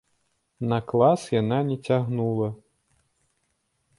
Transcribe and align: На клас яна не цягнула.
На 0.71 0.79
клас 0.91 1.21
яна 1.41 1.59
не 1.69 1.77
цягнула. 1.87 2.49